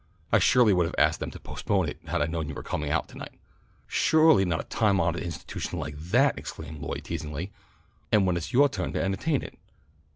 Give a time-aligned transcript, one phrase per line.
[0.31, 2.63] "I surely would have asked them to postpone it if I had known you were
[2.63, 3.35] coming out to night."
[3.87, 7.51] "Suahly not a time honahed institution like that!" exclaimed Lloyd teasingly,
[8.11, 9.59] "and when it's yoah turn to entahtain it.